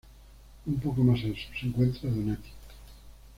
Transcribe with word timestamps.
Un 0.67 0.73
poco 0.79 1.03
más 1.03 1.19
al 1.23 1.35
sur 1.35 1.55
se 1.59 1.67
encuentra 1.67 2.09
Donati. 2.09 2.49